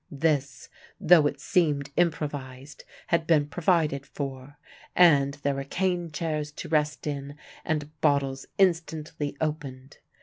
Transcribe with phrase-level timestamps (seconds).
[0.09, 0.67] This,
[0.99, 4.57] though it seemed improvised, had been provided for,
[4.95, 9.99] and there were cane chairs to rest in, and bottles instantly opened.